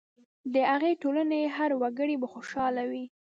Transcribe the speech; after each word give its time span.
د 0.53 0.55
هغې 0.71 0.91
ټولنې 1.01 1.41
هر 1.57 1.71
وګړی 1.81 2.15
به 2.21 2.27
خوشاله 2.33 2.83
وي. 2.91 3.03